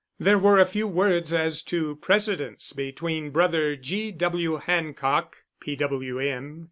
There 0.17 0.39
were 0.39 0.57
a 0.57 0.65
few 0.65 0.87
words 0.87 1.31
as 1.31 1.61
to 1.65 1.95
precedence 1.97 2.73
between 2.73 3.29
Brother 3.29 3.75
G. 3.75 4.11
W. 4.11 4.55
Hancock 4.55 5.43
(P.W.M.) 5.59 6.59